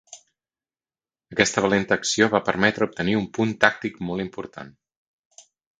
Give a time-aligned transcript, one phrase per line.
[1.35, 4.77] Aquesta valenta acció va permetre obtenir un punt tàctic molt important.